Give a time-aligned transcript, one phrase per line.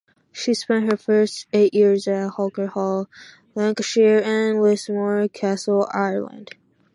[0.31, 3.07] She spent her first eight years at Holker Hall,
[3.53, 6.55] Lancashire, and Lismore Castle, Ireland.